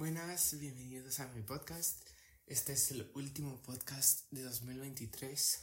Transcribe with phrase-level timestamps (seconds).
[0.00, 2.00] Buenas, bienvenidos a mi podcast.
[2.46, 5.60] Este es el último podcast de 2023.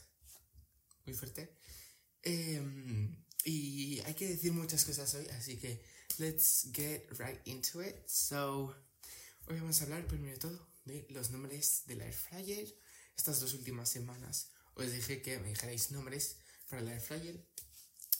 [1.07, 1.57] Muy fuerte.
[2.21, 5.83] Em, y hay que decir muchas cosas hoy, así que
[6.19, 7.95] let's get right into it.
[8.05, 8.75] So,
[9.47, 12.71] hoy vamos a hablar primero de todo de los nombres del air fryer.
[13.15, 16.37] Estas dos últimas semanas os dije que me dijerais nombres
[16.69, 17.43] para el air fryer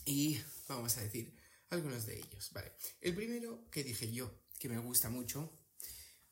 [0.03, 1.37] y vamos a decir
[1.69, 2.49] algunos de ellos.
[2.53, 5.53] Vale, el primero que dije yo que me gusta mucho,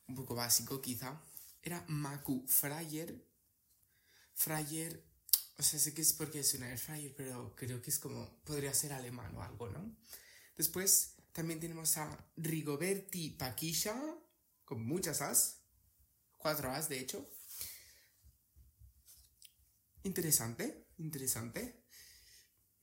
[0.08, 1.20] un poco básico quizá,
[1.62, 3.24] era Maku Fryer.
[4.34, 5.02] Fryer,
[5.58, 8.38] o sea, sé que es porque es un air fryer, pero creo que es como,
[8.44, 9.96] podría ser alemán o algo, ¿no?
[10.56, 13.94] Después también tenemos a Rigoberti Paquisha,
[14.64, 15.58] con muchas as,
[16.36, 17.28] cuatro as de hecho.
[20.02, 21.82] Interesante, interesante.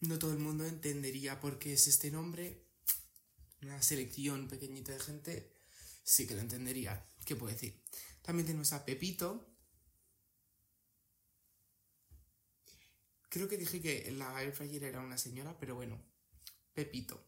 [0.02, 2.68] No todo el mundo entendería por qué es este nombre.
[3.62, 5.54] Una selección pequeñita de gente
[6.04, 7.08] sí que lo entendería.
[7.26, 7.82] ¿Qué puedo decir?
[8.22, 9.50] También tenemos a Pepito.
[13.30, 16.00] Creo que dije que la air fryer era una señora, pero bueno,
[16.74, 17.26] Pepito.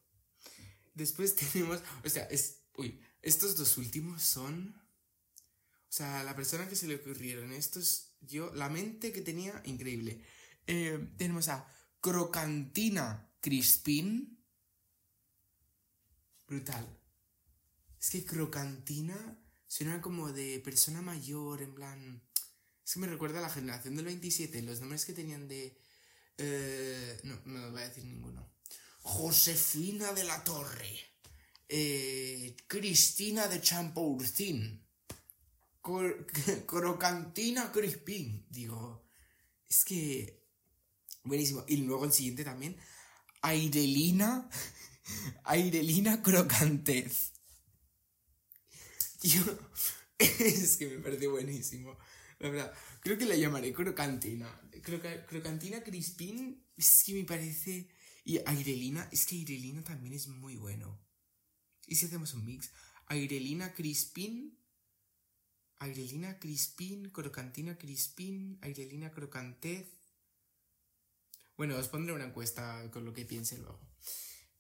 [0.94, 6.76] Después tenemos, o sea, es, uy, estos dos últimos son, o sea, la persona que
[6.76, 10.22] se le ocurrieron estos, yo, la mente que tenía, increíble.
[10.68, 11.68] Eh, tenemos a
[12.00, 14.40] Crocantina Crispin.
[16.48, 17.00] Brutal.
[18.00, 22.22] Es que Crocantina suena como de persona mayor, en plan...
[22.86, 25.78] Es que me recuerda a la generación del 27, los nombres que tenían de...
[26.38, 28.48] Eh, no, no voy a decir ninguno.
[29.02, 31.00] Josefina de la Torre.
[31.70, 34.84] Eh, Cristina de Champurcín.
[35.82, 38.46] Crocantina Crispin.
[38.50, 39.06] Digo,
[39.70, 40.44] es que...
[41.24, 41.64] Buenísimo.
[41.68, 42.78] Y luego el siguiente también.
[43.42, 44.50] Airelina.
[45.44, 47.35] Airelina Crocantez.
[50.18, 51.98] Es que me parece buenísimo.
[52.40, 54.48] La verdad, creo que la llamaré crocantina.
[55.28, 57.90] crocantina Crispin es que me parece...
[58.24, 61.00] Y Airelina, es que Airelina también es muy bueno.
[61.86, 62.72] ¿Y si hacemos un mix?
[63.08, 64.58] Airelina Crispin...
[65.80, 69.86] Airelina Crispin, Crocantina Crispin, Airelina Crocantez.
[71.58, 73.80] Bueno, os pondré una encuesta con lo que piense luego.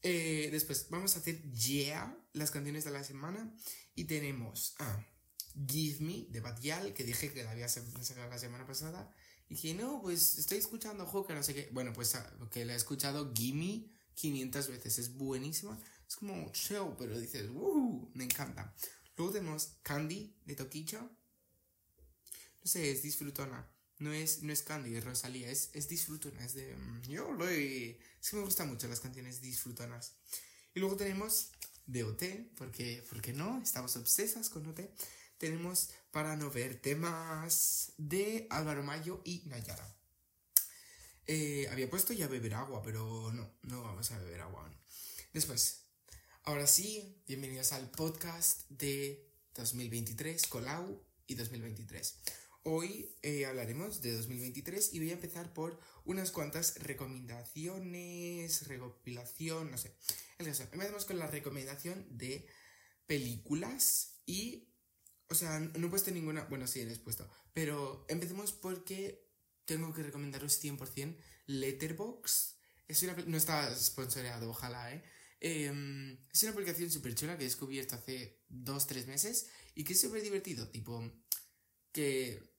[0.08, 3.52] Eh, después vamos a hacer Yeah, las canciones de la semana.
[3.96, 5.04] Y tenemos a
[5.68, 9.12] Give Me de Batial, que dije que la había sacado la semana pasada.
[9.50, 11.70] Y dije, no, pues estoy escuchando que no sé qué.
[11.72, 15.00] Bueno, pues ah, que la he escuchado Gimme 500 veces.
[15.00, 15.82] Es buenísima.
[16.08, 18.12] Es como show, pero dices, ¡uh!
[18.14, 18.76] Me encanta.
[19.18, 21.00] Luego tenemos Candy de Toquicho.
[21.02, 23.68] No sé, es disfrutona.
[23.98, 25.50] No es, no es Candy, es Rosalía.
[25.50, 26.44] Es, es disfrutona.
[26.46, 26.76] Es de.
[26.76, 28.00] Mm, yo lo he.
[28.22, 30.14] Es que me gustan mucho las canciones disfrutonas.
[30.74, 31.52] Y luego tenemos
[31.86, 32.24] de OT,
[32.58, 34.82] porque, porque no, estamos obsesas con OT.
[35.38, 39.96] Tenemos para no ver temas de Álvaro Mayo y Nayara.
[41.28, 44.72] Eh, había puesto ya beber agua, pero no, no vamos a beber agua.
[45.34, 45.82] Después,
[46.44, 52.16] ahora sí, bienvenidos al podcast de 2023, Colau y 2023.
[52.68, 59.78] Hoy eh, hablaremos de 2023 y voy a empezar por unas cuantas recomendaciones, recopilación, no
[59.78, 59.96] sé.
[60.40, 62.48] El caso, empezamos con la recomendación de
[63.06, 64.74] películas y,
[65.30, 69.30] o sea, no he puesto ninguna, bueno, sí, he puesto, pero empecemos porque
[69.66, 71.16] tengo que recomendaros 100%
[71.46, 72.56] Letterbox.
[72.88, 75.04] Es una, no está sponsoreado, ojalá, ¿eh?
[75.40, 80.02] Em, es una aplicación súper chula que he descubierto hace 2-3 meses y que es
[80.02, 81.12] súper divertido, tipo,
[81.92, 82.55] que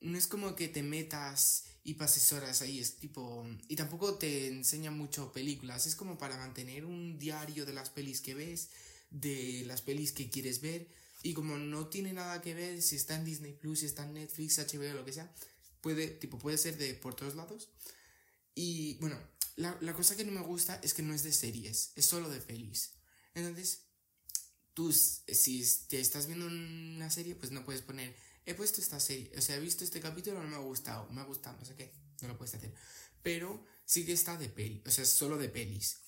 [0.00, 3.46] no es como que te metas y pases horas ahí, es tipo...
[3.68, 8.20] Y tampoco te enseña mucho películas, es como para mantener un diario de las pelis
[8.20, 8.70] que ves,
[9.10, 10.88] de las pelis que quieres ver,
[11.22, 14.14] y como no tiene nada que ver si está en Disney Plus, si está en
[14.14, 15.32] Netflix, HBO, lo que sea,
[15.80, 17.70] puede, tipo, puede ser de por todos lados.
[18.54, 19.18] Y bueno,
[19.56, 22.28] la, la cosa que no me gusta es que no es de series, es solo
[22.28, 22.94] de pelis.
[23.34, 23.86] Entonces,
[24.74, 28.14] tú, si te estás viendo una serie, pues no puedes poner
[28.46, 31.20] he puesto esta serie, o sea, he visto este capítulo, no me ha gustado, me
[31.20, 32.72] ha gustado, no sé qué, no lo puedes hacer.
[33.22, 35.98] Pero sí que está de peli, o sea, solo de pelis.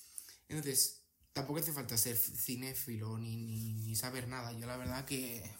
[0.48, 1.02] Entonces,
[1.32, 4.52] tampoco hace falta ser cinéfilo ni, ni, saber nada.
[4.52, 5.50] Yo la verdad que...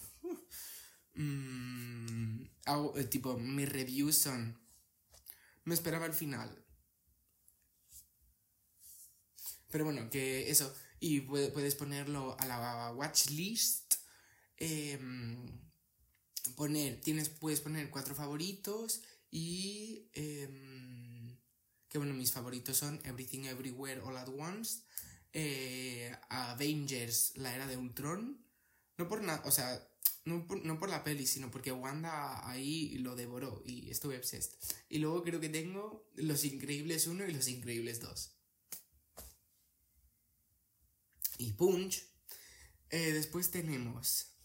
[1.14, 4.56] Mm, hago, eh, tipo, mis reviews son...
[5.64, 6.64] Me esperaba el final.
[9.68, 10.72] Pero bueno, que eso.
[11.00, 13.94] Y puedes ponerlo a la watchlist.
[14.58, 14.96] Eh,
[16.56, 20.08] poner, tienes, puedes poner cuatro favoritos y...
[20.14, 21.36] Em,
[21.88, 24.82] que bueno, mis favoritos son Everything Everywhere All at Once,
[25.32, 28.44] eh, Avengers, la era de Ultron.
[28.98, 29.84] No por nada, o sea,
[30.24, 34.52] No por, no por la peli, sino porque Wanda ahí lo devoró y estuve obsessed.
[34.90, 38.32] Y luego creo que tengo Los Increíbles 1 y Los Increíbles 2.
[41.38, 42.04] Y Punch.
[42.90, 44.37] Eh, después tenemos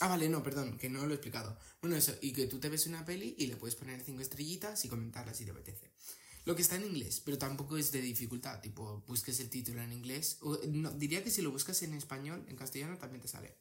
[0.00, 1.58] Ah, vale, no, perdón, que no lo he explicado.
[1.80, 4.84] Bueno, eso, y que tú te ves una peli y le puedes poner cinco estrellitas
[4.84, 5.90] y comentarla si te apetece.
[6.44, 9.92] Lo que está en inglés, pero tampoco es de dificultad, tipo, busques el título en
[9.92, 10.38] inglés.
[10.96, 13.56] diría que si lo buscas en español, en castellano también te sale.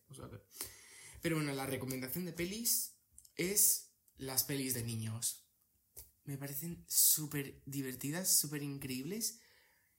[1.21, 2.91] Pero bueno, la recomendación de pelis
[3.37, 5.47] es las pelis de niños.
[6.25, 9.39] Me parecen súper divertidas, súper increíbles.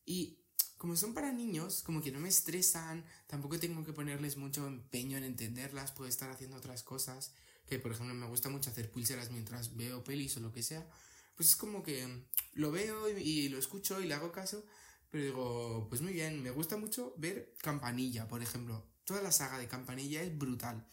[0.04, 0.45] Y
[0.76, 5.16] como son para niños, como que no me estresan, tampoco tengo que ponerles mucho empeño
[5.16, 7.32] en entenderlas, puedo estar haciendo otras cosas,
[7.66, 10.86] que por ejemplo me gusta mucho hacer pulseras mientras veo pelis o lo que sea,
[11.34, 14.64] pues es como que lo veo y, lo escucho y le hago caso,
[15.10, 19.58] pero digo, pues muy bien, me gusta mucho ver Campanilla, por ejemplo, toda la saga
[19.58, 20.86] de Campanilla es brutal.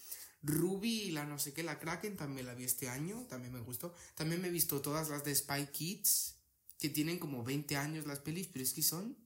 [0.43, 3.61] Ruby y la no sé qué, la Kraken también la vi este año, también me
[3.61, 3.93] gustó.
[4.13, 6.35] También me he visto todas las de Spy Kids,
[6.77, 9.22] que tienen como 20 años las pelis, pero es que son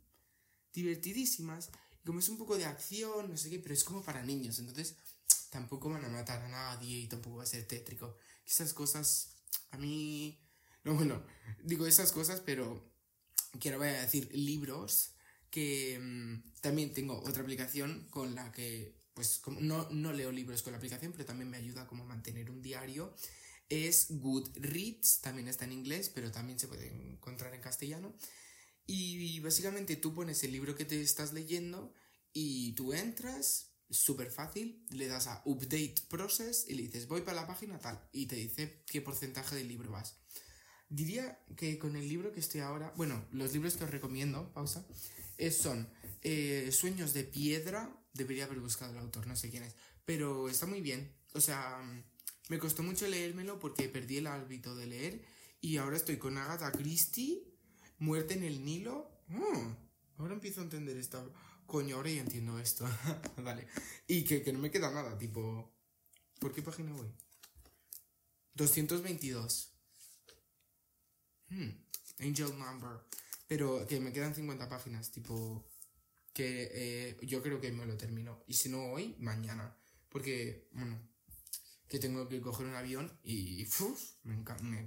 [0.77, 1.69] divertidísimas.
[2.03, 4.59] Y como es un poco de acción, no sé qué, pero es como para niños.
[4.59, 4.95] Entonces
[5.49, 8.17] tampoco van a matar a nadie y tampoco va a ser tétrico.
[8.45, 9.33] Esas cosas
[9.71, 10.39] a mí...
[10.83, 11.21] No, bueno,
[11.63, 12.89] digo esas cosas, pero
[13.59, 15.15] quiero voy a decir libros
[15.49, 20.71] que mm, también tengo otra aplicación con la que, pues, no, no leo libros con
[20.71, 23.13] la aplicación, pero también me ayuda como a mantener un diario.
[23.69, 28.15] Es Goodreads, también está en inglés, pero también se puede encontrar en castellano.
[28.87, 31.93] Y básicamente tú pones el libro que te estás leyendo
[32.31, 37.41] y tú entras, súper fácil, le das a Update Process y le dices voy para
[37.41, 40.15] la página tal y te dice qué porcentaje del libro vas.
[40.89, 44.87] Diría que con el libro que estoy ahora, bueno, los libros que os recomiendo, pausa,
[45.51, 45.89] son
[46.21, 49.75] eh, Sueños de Piedra, debería haber buscado el autor, no sé quién es,
[50.05, 51.13] pero está muy bien.
[51.33, 51.81] O sea,
[52.47, 55.25] me costó mucho leérmelo porque perdí el hábito de leer
[55.59, 57.56] y ahora estoy con Agatha Christie
[57.99, 59.09] Muerte en el Nilo.
[59.27, 59.73] Mm,
[60.17, 61.33] ahora empiezo a entender esto.
[61.65, 62.85] Coño, ahora ya entiendo esto.
[63.37, 63.67] vale.
[64.07, 65.73] Y que, no me queda nada, tipo.
[66.39, 67.11] ¿Por qué página voy?
[68.53, 69.73] 222.
[71.49, 71.69] Hmm,
[72.19, 73.01] angel Number.
[73.47, 75.67] Pero que me quedan 50 páginas, tipo.
[76.33, 78.43] Que eh, yo creo que me lo termino.
[78.47, 79.75] Y si no hoy, mañana.
[80.09, 81.01] Porque, bueno,
[81.89, 83.65] que tengo que coger un avión y.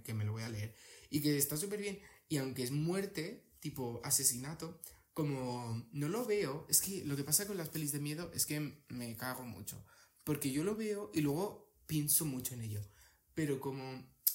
[0.05, 0.75] que me lo voy a leer.
[1.11, 2.01] Y que está súper bien.
[2.31, 4.81] Y aunque es muerte, tipo asesinato,
[5.13, 8.47] como no lo veo, es que lo que pasa con las pelis de miedo es
[8.47, 9.85] que me cago mucho.
[10.23, 12.89] Porque yo lo veo y luego pienso mucho en ello.
[13.35, 13.83] Pero como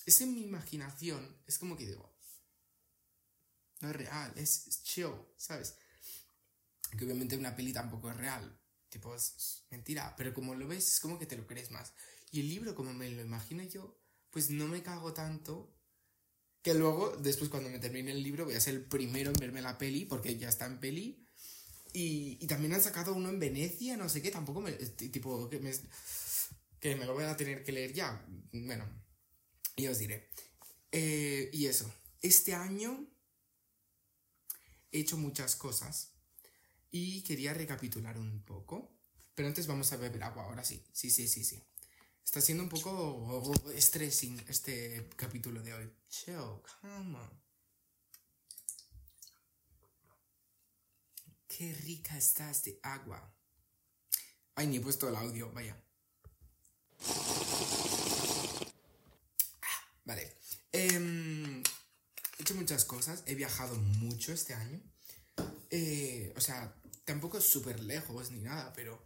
[0.05, 2.13] es en mi imaginación, es como que digo,
[3.79, 5.75] no es real, es chill, ¿sabes?
[6.97, 8.59] Que obviamente una peli tampoco es real,
[8.89, 11.93] tipo es, mentira, pero como lo ves es como que te lo crees más.
[12.29, 13.97] Y el libro, como me lo imagino yo,
[14.31, 15.74] pues no me cago tanto
[16.65, 19.61] que luego, después cuando me termine el libro, voy a ser el primero en verme
[19.61, 21.23] la peli, porque ya está en peli.
[21.93, 24.71] Y, también han sacado uno en Venecia, no sé qué, tampoco me...
[24.71, 25.59] Tipo, que
[26.95, 28.25] me, lo voy a tener que leer ya.
[28.51, 28.89] Bueno,
[29.75, 30.31] y os diré.
[30.91, 33.11] Eh, y eso, este año
[34.91, 36.13] he hecho muchas cosas
[36.89, 38.91] y quería recapitular un poco.
[39.35, 40.83] Pero antes vamos a beber agua, ahora sí.
[40.93, 41.61] Sí, sí, sí, sí.
[42.25, 45.93] Está siendo un poco stressing este capítulo de hoy.
[46.09, 47.19] Chill, come
[51.47, 53.31] Qué rica está este agua.
[54.55, 55.81] Ay, ni he puesto el audio, vaya.
[59.61, 60.37] Ah, vale.
[60.71, 63.23] Em, he hecho muchas cosas.
[63.27, 64.81] He viajado mucho este año.
[65.69, 69.05] Eh, o sea, tampoco súper lejos ni nada, pero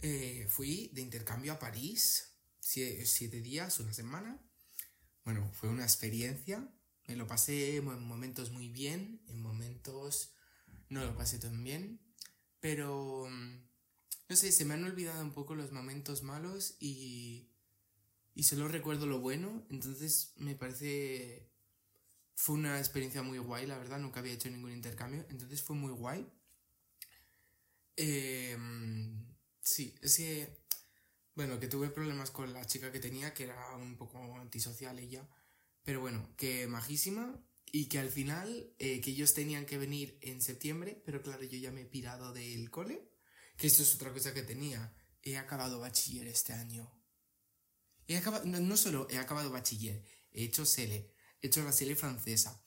[0.00, 2.33] eh, fui de intercambio a París
[2.64, 4.40] siete, días, una semana.
[5.24, 6.66] Bueno, fue una experiencia.
[7.06, 10.34] Me lo pasé en momentos muy bien, en momentos
[10.88, 12.00] no lo pasé tan bien.
[12.60, 13.68] Pero, mm,
[14.30, 17.50] no sé, se me han olvidado un poco los momentos malos y,
[18.34, 19.66] y solo recuerdo lo bueno.
[19.70, 21.50] Entonces me parece...
[22.36, 24.00] Fue una experiencia muy guay, la verdad.
[24.00, 25.24] Nunca había hecho ningún intercambio.
[25.30, 26.26] Entonces fue muy guay.
[27.96, 28.56] Eh,
[29.60, 30.63] sí, es que
[31.34, 35.28] bueno, que tuve problemas con la chica que tenía, que era un poco antisocial ella.
[35.82, 37.40] Pero bueno, que majísima.
[37.72, 41.58] Y que al final, eh, que ellos tenían que venir en septiembre, pero claro, yo
[41.58, 43.10] ya me he pirado del cole.
[43.56, 44.94] Que esto es otra cosa que tenía.
[45.22, 46.88] He acabado bachiller este año.
[48.06, 51.10] He acabado, no, solo he acabado bachiller, he hecho SELE,
[51.40, 52.62] he hecho la SELE francesa.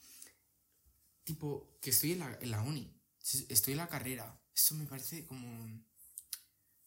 [1.24, 2.92] Tipo, que estoy en la, en la uni,
[3.48, 4.40] estoy en la carrera.
[4.52, 5.86] Eso me parece como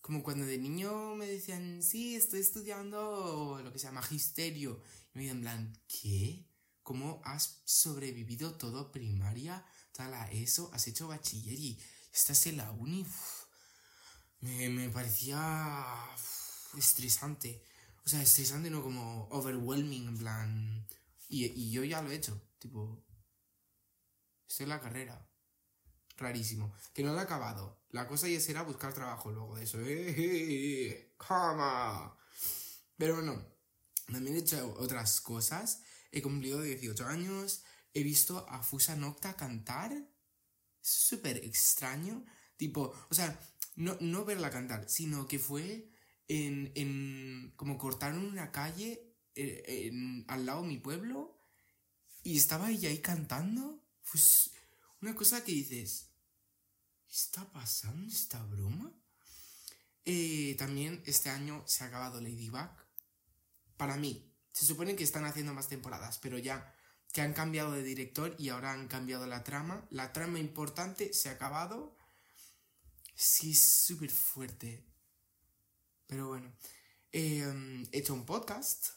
[0.01, 4.81] como cuando de niño me decían, sí, estoy estudiando lo que se llama magisterio.
[5.13, 6.45] Y me digan, en plan, ¿qué?
[6.83, 11.79] ¿Cómo has sobrevivido todo primaria, toda la ESO, has hecho bachiller y
[12.11, 13.05] estás en la uni?
[14.41, 15.85] me, me, parecía
[16.77, 17.63] estresante.
[18.05, 20.87] O sea, estresante, no como overwhelming, en plan.
[21.29, 23.03] Y, y yo ya lo he hecho, tipo.
[24.47, 25.27] Estoy en la carrera.
[26.17, 26.73] Rarísimo.
[26.93, 27.80] Que no lo he acabado.
[27.91, 29.79] La cosa ya será buscar trabajo luego de eso.
[29.81, 32.17] ¡Eh, ¡Cama!
[32.97, 33.45] Pero bueno,
[34.11, 35.83] también he hecho otras cosas.
[36.11, 37.63] He cumplido 18 años.
[37.93, 39.91] He visto a Fusa Nocta cantar.
[40.81, 42.25] Súper extraño.
[42.57, 43.39] Tipo, o sea,
[43.75, 45.89] no, no verla cantar, sino que fue
[46.27, 49.91] en, en como cortaron una calle eh,
[50.27, 51.41] al lado de mi pueblo
[52.23, 53.83] y estaba ella ahí cantando.
[54.09, 54.51] Pues
[55.01, 56.10] una cosa que dices, ¿qué
[57.11, 58.91] está pasando esta broma?
[60.05, 62.69] Eh, también este año se ha acabado Ladybug.
[63.77, 66.73] Para mí, se supone que están haciendo más temporadas, pero ya
[67.11, 69.85] que han cambiado de director y ahora han cambiado la trama.
[69.89, 71.97] La trama importante se ha acabado.
[73.15, 74.85] Sí, es súper fuerte.
[76.07, 76.51] Pero bueno,
[77.11, 78.87] eh, he hecho un podcast.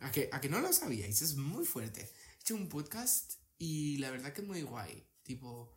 [0.00, 2.02] A que, a que no lo sabíais, es muy fuerte.
[2.02, 5.08] He hecho un podcast y la verdad que es muy guay.
[5.22, 5.74] Tipo,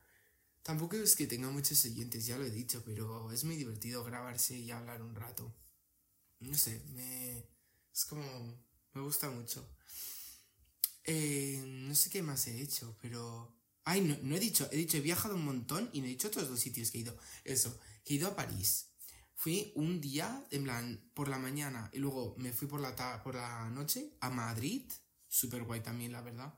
[0.64, 4.56] tampoco es que tenga muchos oyentes, ya lo he dicho, pero es muy divertido grabarse
[4.58, 5.54] y hablar un rato.
[6.40, 7.46] No sé, me.
[7.94, 8.24] Es como.
[8.94, 9.68] Me gusta mucho.
[11.04, 13.56] Eh, no sé qué más he hecho, pero.
[13.84, 16.28] Ay, no, no he dicho, he dicho, he viajado un montón y no he dicho
[16.28, 17.18] otros dos sitios que he ido.
[17.44, 18.88] Eso, que he ido a París.
[19.34, 23.36] Fui un día, en plan, por la mañana y luego me fui por la, por
[23.36, 24.84] la noche a Madrid.
[25.28, 26.54] Súper guay también, la verdad.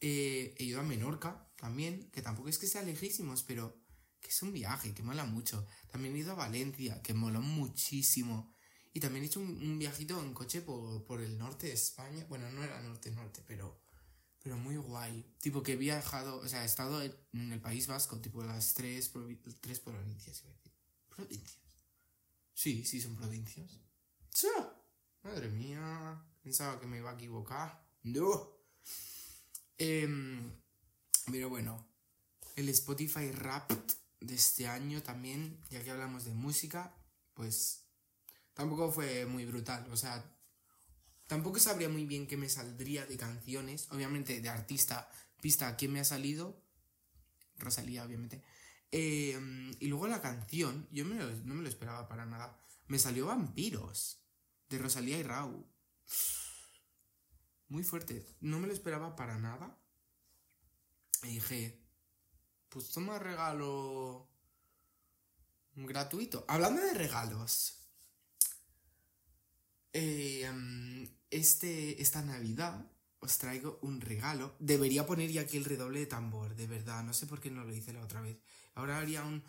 [0.00, 3.80] Eh, he ido a Menorca también, que tampoco es que sea lejísimos, pero
[4.20, 5.66] que es un viaje, que mola mucho.
[5.90, 8.54] También he ido a Valencia, que moló muchísimo.
[8.92, 12.24] Y también he hecho un, viajito en coche por, por, el norte de España.
[12.28, 13.80] Bueno, no era norte-norte, pero,
[14.42, 15.24] pero muy guay.
[15.40, 19.12] Tipo que he viajado, o sea, he estado en el País Vasco, tipo las tres,
[19.60, 20.72] tres provincias, iba a decir.
[21.08, 21.58] ¿Provincias?
[22.54, 23.80] Sí, sí, son provincias.
[25.22, 27.84] Madre mía, pensaba que me iba a equivocar.
[28.04, 28.56] No.
[29.78, 30.52] Em,
[31.30, 31.86] pero bueno,
[32.56, 33.70] el Spotify Rap
[34.20, 36.94] de este año también, ya que hablamos de música,
[37.34, 37.84] pues
[38.54, 39.86] tampoco fue muy brutal.
[39.90, 40.24] O sea,
[41.26, 43.88] tampoco sabría muy bien qué me saldría de canciones.
[43.90, 46.62] Obviamente, de artista, pista, ¿quién me ha salido?
[47.58, 48.42] Rosalía, obviamente.
[48.90, 52.58] Em, y luego la canción, yo no me lo esperaba para nada.
[52.88, 54.22] Me salió Vampiros,
[54.70, 55.66] de Rosalía y Rau.
[57.68, 58.24] Muy fuerte.
[58.40, 59.78] No me lo esperaba para nada.
[61.22, 61.80] Y dije,
[62.68, 64.28] pues toma regalo
[65.74, 66.44] gratuito.
[66.48, 67.78] Hablando de regalos.
[69.92, 70.48] Eh,
[71.30, 72.86] este, esta Navidad
[73.18, 74.56] os traigo un regalo.
[74.58, 77.02] Debería poner ya aquí el redoble de tambor, de verdad.
[77.02, 78.38] No sé por qué no lo hice la otra vez.
[78.74, 79.42] Ahora haría un...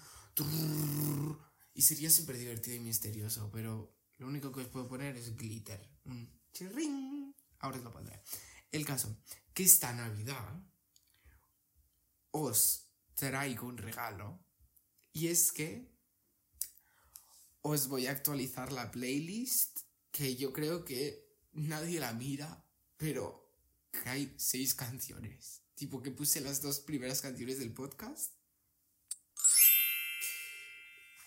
[1.74, 5.80] Y sería súper divertido y misterioso, pero lo único que os puedo poner es glitter.
[6.06, 7.17] Un chirring.
[7.60, 8.22] Ahora os lo pondré.
[8.72, 9.18] El caso,
[9.54, 10.62] que esta Navidad
[12.32, 14.40] os traigo un regalo.
[15.14, 15.92] Y es que
[17.62, 22.64] os voy a actualizar la playlist, que yo creo que nadie la mira,
[22.96, 23.52] pero
[23.92, 25.64] que hay seis canciones.
[25.76, 28.34] Tipo que puse las dos primeras canciones del podcast.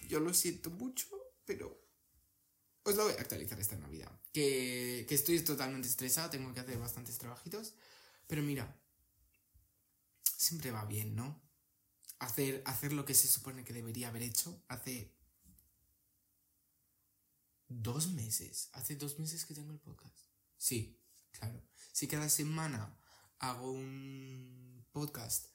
[0.08, 1.06] Yo lo siento mucho,
[1.44, 1.89] pero
[2.82, 4.10] os lo voy a actualizar esta Navidad.
[4.32, 7.74] Que, que estoy totalmente estresado, tengo que hacer bastantes trabajitos.
[8.26, 8.80] Pero mira,
[10.22, 11.42] siempre va bien, ¿no?
[12.18, 15.14] Hacer, hacer lo que se supone que debería haber hecho hace
[17.68, 18.68] dos meses.
[18.72, 20.18] Hace dos meses que tengo el podcast.
[20.56, 21.62] Sí, claro.
[21.92, 22.98] Si cada semana
[23.38, 25.46] hago un podcast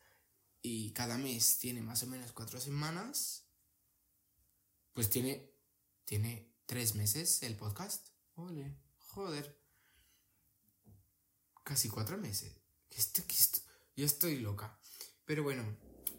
[0.62, 3.46] y cada mes tiene más o menos cuatro semanas,
[4.94, 5.52] pues tiene,
[6.06, 8.08] tiene tres meses el podcast.
[8.36, 9.62] Ole, joder.
[11.64, 12.54] Casi cuatro meses.
[13.96, 14.78] Yo estoy loca.
[15.26, 15.64] Pero bueno,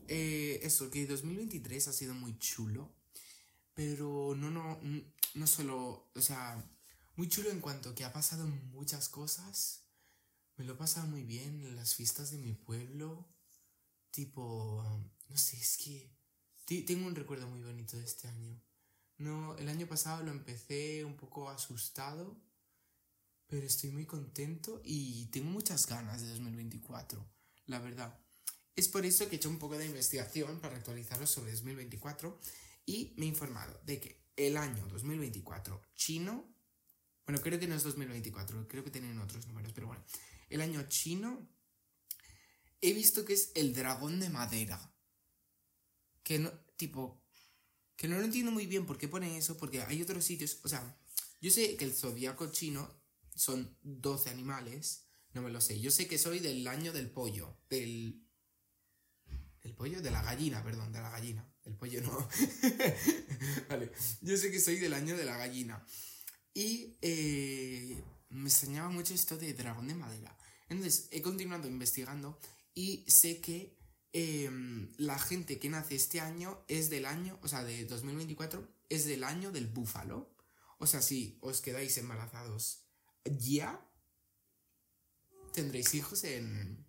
[0.09, 2.95] eh, eso, que 2023 ha sido muy chulo.
[3.75, 4.81] Pero no, no,
[5.35, 6.63] no solo, o sea,
[7.17, 9.83] muy chulo en cuanto que ha pasado muchas cosas.
[10.57, 13.29] Me lo he pasado muy bien en las fiestas de mi pueblo.
[14.11, 14.83] Tipo,
[15.29, 16.17] no sé, es que
[16.87, 18.59] tengo un recuerdo muy bonito de este año.
[19.19, 22.37] No, el año pasado lo empecé un poco asustado,
[23.47, 27.25] pero estoy muy contento y tengo muchas ganas de 2024,
[27.67, 28.19] la verdad.
[28.75, 32.39] Es por eso que he hecho un poco de investigación para actualizaros sobre 2024
[32.85, 36.47] Y me he informado de que el año 2024 chino,
[37.25, 40.05] bueno, creo que no es 2024, creo que tienen otros números, pero bueno,
[40.51, 41.49] el año chino
[42.83, 44.93] he visto que es el dragón de madera.
[46.23, 47.26] Que no, tipo,
[47.97, 50.69] que no lo entiendo muy bien por qué pone eso, porque hay otros sitios, o
[50.69, 50.97] sea,
[51.41, 52.89] yo sé que el zodiaco chino
[53.35, 57.57] son 12 animales, no me lo sé, yo sé que soy del año del pollo,
[57.69, 58.23] del...
[59.63, 60.01] ¿Del pollo?
[60.01, 61.45] De la gallina, perdón, de la gallina.
[61.65, 62.29] El pollo no.
[63.69, 65.85] vale, yo sé que soy del año de la gallina.
[66.55, 70.39] Y eh, me extrañaba mucho esto de dragón de madera.
[70.69, 72.39] Entonces, he continuado investigando
[72.75, 73.77] y sé que
[74.17, 79.05] em, la gente que nace este año es del año, o sea, de 2024, es
[79.05, 80.35] del año del búfalo.
[80.79, 82.87] O sea, si os quedáis embarazados
[83.25, 83.87] ya,
[85.53, 86.87] tendréis hijos en...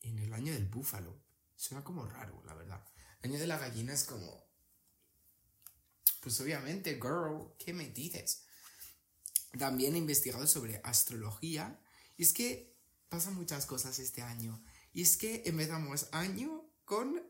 [0.00, 1.22] En el año del búfalo.
[1.54, 2.82] Suena como raro, la verdad.
[3.20, 4.50] El año de la gallina es como...
[6.22, 8.44] Pues obviamente, girl, ¿qué me dices?
[9.58, 11.78] También he investigado sobre astrología.
[12.16, 12.71] Y es que
[13.12, 14.64] pasan muchas cosas este año.
[14.94, 17.22] Y es que empezamos año con...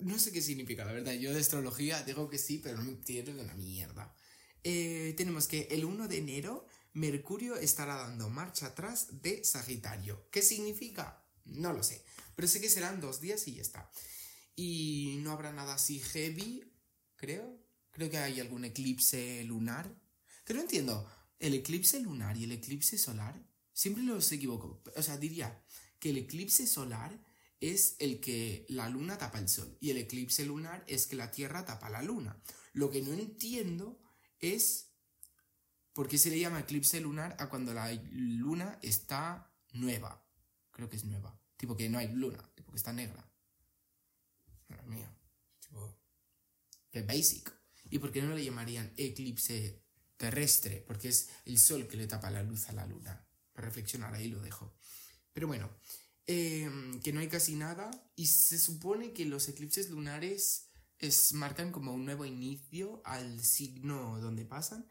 [0.00, 1.12] No sé qué significa, la verdad.
[1.12, 4.12] Yo de astrología digo que sí, pero no me entiendo de una mierda.
[4.64, 10.28] Eh, tenemos que el 1 de enero Mercurio estará dando marcha atrás de Sagitario.
[10.32, 11.24] ¿Qué significa?
[11.44, 12.04] No lo sé.
[12.34, 13.88] Pero sé que serán dos días y ya está.
[14.56, 16.72] Y no habrá nada así heavy,
[17.14, 17.56] creo.
[17.92, 19.94] Creo que hay algún eclipse lunar.
[20.44, 21.08] Que no entiendo.
[21.38, 23.49] ¿El eclipse lunar y el eclipse solar
[23.80, 24.82] Siempre los equivoco.
[24.94, 25.64] O sea, diría
[25.98, 27.18] que el eclipse solar
[27.60, 31.30] es el que la luna tapa el sol y el eclipse lunar es que la
[31.30, 32.38] Tierra tapa la luna.
[32.74, 33.98] Lo que no entiendo
[34.38, 34.90] es
[35.94, 40.26] por qué se le llama eclipse lunar a cuando la luna está nueva.
[40.72, 41.40] Creo que es nueva.
[41.56, 43.32] Tipo que no hay luna, tipo que está negra.
[44.68, 45.10] Madre mía.
[45.58, 45.98] Tipo.
[47.06, 47.50] Basic.
[47.88, 49.82] ¿Y por qué no le llamarían eclipse
[50.18, 50.84] terrestre?
[50.86, 53.26] Porque es el sol que le tapa la luz a la luna
[53.60, 54.74] reflexionar, ahí lo dejo.
[55.32, 55.70] Pero bueno,
[56.26, 61.72] em, que no hay casi nada y se supone que los eclipses lunares es, marcan
[61.72, 64.88] como un nuevo inicio al signo donde pasan.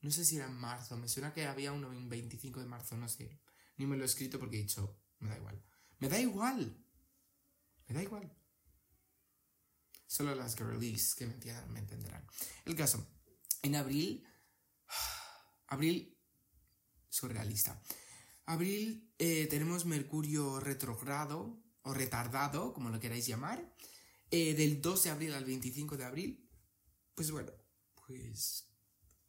[0.00, 2.96] No sé si era en marzo, me suena que había uno en 25 de marzo,
[2.96, 3.40] no sé.
[3.76, 5.62] Ni me lo he escrito porque he dicho, me da igual.
[5.98, 6.84] Me da igual.
[7.88, 8.32] Me da igual.
[10.06, 11.34] Solo las girlies que me,
[11.68, 12.26] me entenderán.
[12.64, 13.06] El caso,
[13.62, 14.24] en abril,
[15.66, 16.16] abril
[17.08, 17.82] surrealista.
[18.46, 23.74] Abril eh, tenemos Mercurio retrogrado o retardado, como lo queráis llamar,
[24.30, 26.48] eh, del 2 de abril al 25 de abril.
[27.14, 27.52] Pues bueno,
[28.06, 28.68] pues,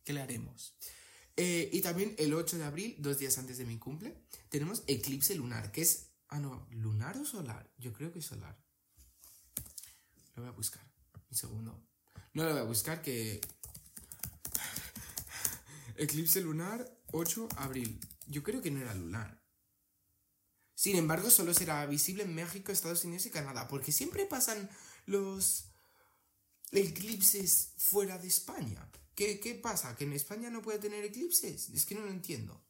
[0.03, 0.75] ¿qué le haremos?
[1.35, 5.35] Eh, y también el 8 de abril, dos días antes de mi cumple, tenemos eclipse
[5.35, 6.09] lunar, que es...
[6.29, 7.71] Ah, no, ¿lunar o solar?
[7.77, 8.59] Yo creo que es solar.
[10.35, 10.83] Lo voy a buscar.
[11.29, 11.87] Un segundo.
[12.33, 13.41] No lo voy a buscar, que...
[15.95, 17.99] Eclipse lunar, 8 de abril.
[18.27, 19.41] Yo creo que no era lunar.
[20.75, 24.69] Sin embargo, solo será visible en México, Estados Unidos y Canadá, porque siempre pasan
[25.05, 25.71] los
[26.71, 28.87] eclipses fuera de España.
[29.15, 29.95] ¿Qué, qué pasa?
[29.95, 31.69] ¿Que en España no puede tener eclipses?
[31.69, 32.63] Es que no lo entiendo.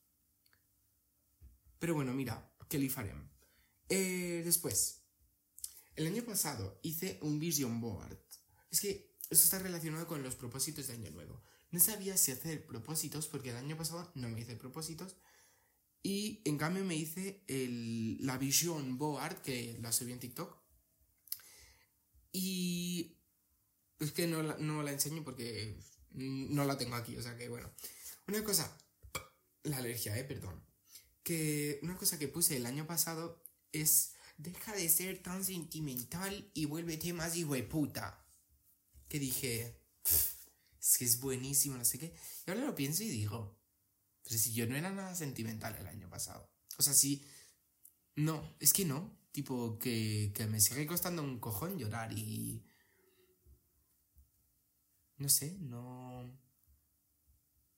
[1.80, 3.30] Pero bueno, mira, ¿qué le farem?
[3.89, 5.02] Eh, después,
[5.96, 8.17] el año pasado hice un vision board.
[8.72, 11.41] Es que esto está relacionado con los propósitos de Año Nuevo.
[11.72, 15.17] No sabía si hacer propósitos porque el año pasado no me hice propósitos
[16.08, 20.58] y en cambio me hice el, la Vision Board, que la subí en TikTok.
[22.32, 23.17] Y
[24.00, 25.78] es que no la, no la enseño porque
[26.12, 27.70] no la tengo aquí, o sea que bueno.
[28.26, 28.78] Una cosa,
[29.63, 30.63] la alergia, eh, perdón.
[31.24, 33.43] Que una cosa que puse el año pasado
[33.74, 38.26] es, deja de ser tan sentimental y vuélvete más hijo de puta.
[39.10, 42.15] Que dije, es que es buenísimo, no sé qué.
[42.46, 43.57] Y ahora lo pienso y digo,
[44.28, 46.52] pero si yo no era nada sentimental el año pasado.
[46.78, 47.26] O sea, sí.
[48.16, 49.18] No, es que no.
[49.32, 52.66] Tipo, que, que me sigue costando un cojón llorar y.
[55.16, 56.38] No sé, no.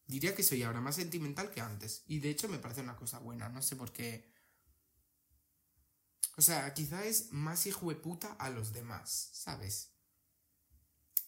[0.07, 2.03] Diría que soy ahora más sentimental que antes.
[2.07, 3.47] Y de hecho me parece una cosa buena.
[3.49, 4.33] No sé por qué.
[6.35, 9.93] O sea, quizá es más hijo de puta a los demás, ¿sabes?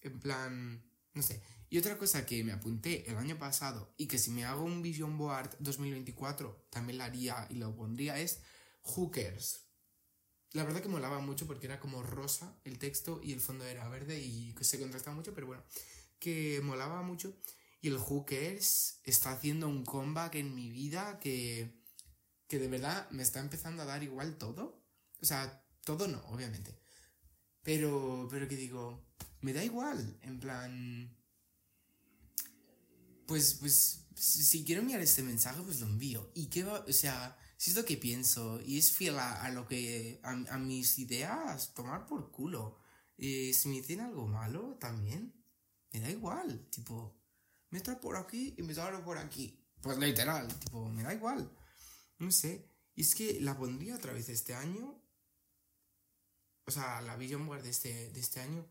[0.02, 0.84] En plan.
[1.14, 1.44] No sé.
[1.72, 4.82] Y otra cosa que me apunté el año pasado y que si me hago un
[4.82, 8.42] Vision Board 2024 también la haría y lo pondría es
[8.82, 9.62] Hookers.
[10.52, 13.88] La verdad que molaba mucho porque era como rosa el texto y el fondo era
[13.88, 15.64] verde y se contrastaba mucho, pero bueno,
[16.20, 17.38] que molaba mucho.
[17.80, 21.80] Y el Hookers está haciendo un comeback en mi vida que,
[22.50, 24.84] que de verdad me está empezando a dar igual todo.
[25.22, 26.78] O sea, todo no, obviamente.
[27.64, 29.06] Pero, pero que digo,
[29.40, 31.21] me da igual, en plan...
[33.32, 36.30] Pues, pues, si quiero enviar este mensaje, pues lo envío.
[36.36, 36.84] ¿Y qué va?
[36.86, 41.00] O sea, si es lo que pienso y es fiel a, lo que, a, mis
[41.00, 42.78] ideas, tomar por culo.
[43.18, 45.34] Eh, si me dicen algo malo, también,
[45.94, 47.24] me da igual, tipo,
[47.70, 49.58] me está por aquí y me salgo por aquí.
[49.82, 51.50] Pues literal, tipo, me da igual.
[52.20, 55.02] No sé, y es que la pondría otra vez este año.
[56.66, 58.68] O sea, la Vision Board de este, de este año.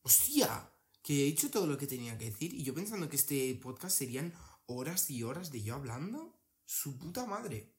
[0.00, 0.69] ¡Hostia!
[1.02, 3.96] Que he hecho todo lo que tenía que decir y yo pensando que este podcast
[3.96, 4.34] serían
[4.66, 7.74] horas y horas de yo hablando su puta madre.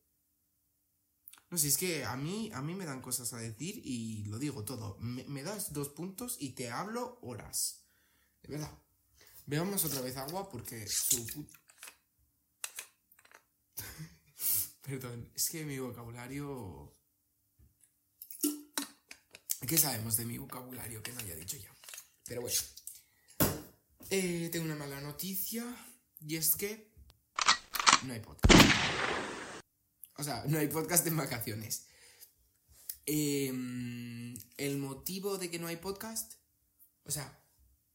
[1.49, 4.39] No sé, es que a mí, a mí me dan cosas a decir y lo
[4.39, 4.97] digo todo.
[4.99, 7.83] Me, das dos puntos y te hablo horas.
[8.41, 8.71] De verdad.
[9.45, 11.59] Veamos otra vez agua porque su puta...
[14.81, 16.95] Perdón, es que mi vocabulario...
[19.67, 21.75] ¿Qué sabemos de mi vocabulario que no haya dicho ya?
[22.25, 22.57] Pero bueno.
[24.13, 25.63] Eh, tengo una mala noticia
[26.19, 26.91] y es que
[28.03, 28.61] no hay podcast.
[30.17, 31.87] O sea, no hay podcast en vacaciones.
[33.05, 36.33] Em, el motivo de que no hay podcast,
[37.05, 37.41] o sea,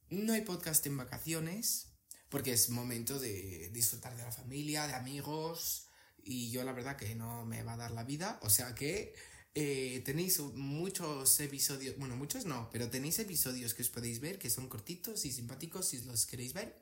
[0.09, 1.93] no hay podcast en vacaciones
[2.31, 5.89] porque es momento de disfrutar de la familia, de amigos
[6.23, 9.15] y yo la verdad que no me va a dar la vida, o sea que
[9.59, 14.51] eh, tenéis muchos episodios, bueno, muchos no, pero tenéis episodios que os podéis ver que
[14.51, 16.79] son cortitos y simpáticos si los queréis ver.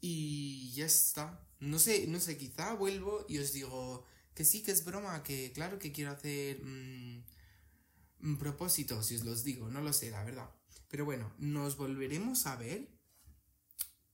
[0.00, 1.46] Y ya está.
[1.60, 5.52] No sé, no sé, quizá vuelvo y os digo que sí, que es broma, que
[5.52, 7.24] claro que quiero hacer un
[8.18, 10.50] mm, propósito, si os los digo, no lo sé, la verdad.
[10.88, 12.88] Pero bueno, nos volveremos a ver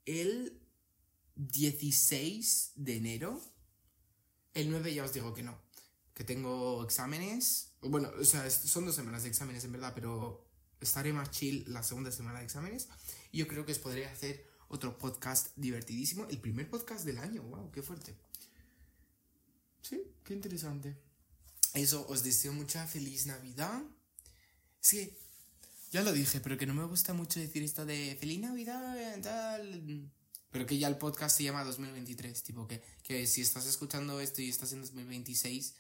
[0.05, 0.61] el
[1.37, 3.41] 16 de enero.
[4.53, 5.59] El 9 ya os digo que no,
[6.13, 7.68] que tengo exámenes.
[7.83, 10.45] Bueno, o sea, son dos semanas de exámenes en verdad, pero
[10.81, 12.89] estaré más chill la segunda semana de exámenes.
[13.33, 16.27] Y yo creo que os podré hacer otro podcast divertidísimo.
[16.29, 18.15] El primer podcast del año, wow, qué fuerte.
[19.83, 20.97] Sí, qué interesante.
[21.75, 23.83] Eso, os deseo mucha feliz Navidad.
[24.81, 25.17] Sí,
[25.91, 30.11] ya lo dije, pero que no me gusta mucho decir esto de feliz Navidad, tal.
[30.51, 34.43] Pero que ya el podcast se llama 2023, tipo que, que si estás escuchando esto
[34.43, 35.75] y estás en 2026,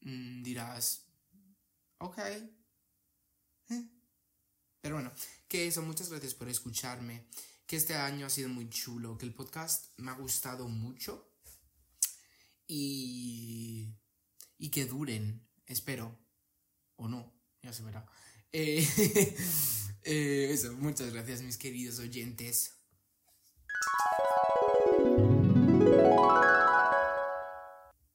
[0.00, 1.07] mm, dirás,
[1.98, 2.18] ok.
[3.70, 3.88] Eh.
[4.80, 5.12] Pero bueno,
[5.48, 7.26] que eso, muchas gracias por escucharme
[7.66, 11.34] que este año ha sido muy chulo, que el podcast me ha gustado mucho
[12.66, 13.94] y,
[14.56, 16.18] y que duren, espero,
[16.96, 18.06] o no, ya se verá.
[18.52, 18.86] Eh,
[20.02, 22.74] eh, eso, muchas gracias mis queridos oyentes.